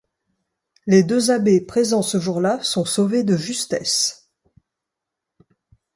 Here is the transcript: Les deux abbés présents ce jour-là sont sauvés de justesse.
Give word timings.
Les 0.87 1.03
deux 1.03 1.29
abbés 1.29 1.61
présents 1.61 2.01
ce 2.01 2.19
jour-là 2.19 2.63
sont 2.63 2.85
sauvés 2.85 3.21
de 3.23 3.37
justesse. 3.37 4.31